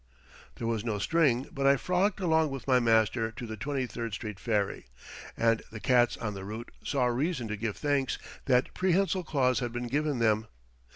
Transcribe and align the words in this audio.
There 0.55 0.65
was 0.65 0.83
no 0.83 0.97
string, 0.97 1.45
but 1.51 1.67
I 1.67 1.77
frolicked 1.77 2.19
along 2.19 2.49
with 2.49 2.67
my 2.67 2.79
master 2.79 3.31
to 3.33 3.45
the 3.45 3.55
Twenty 3.55 3.85
third 3.85 4.15
street 4.15 4.39
ferry. 4.39 4.87
And 5.37 5.61
the 5.71 5.79
cats 5.79 6.17
on 6.17 6.33
the 6.33 6.43
route 6.43 6.71
saw 6.83 7.05
reason 7.05 7.47
to 7.49 7.55
give 7.55 7.77
thanks 7.77 8.17
that 8.45 8.73
prehensile 8.73 9.23
claws 9.23 9.59
had 9.59 9.71
been 9.71 9.85
given 9.85 10.17
them. 10.17 10.47